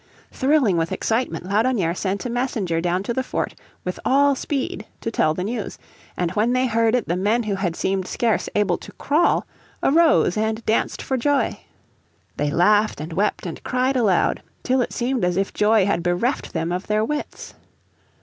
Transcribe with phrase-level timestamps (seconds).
[0.31, 3.53] Thrilling with excitement Laudonnière sent a messenger down to the fort
[3.83, 5.77] with all speed to tell the news,
[6.17, 9.45] and when they heard it the men who had seemed scarce able to crawl
[9.83, 11.59] arose and danced for joy.
[12.37, 16.51] They laughed, and wept, and cried aloud, till it seemed as if joy had bereft
[16.53, 17.53] them of their wits.